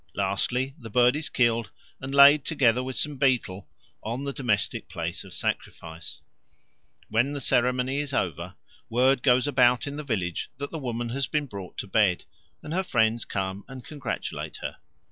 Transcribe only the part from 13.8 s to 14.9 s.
congratulate her.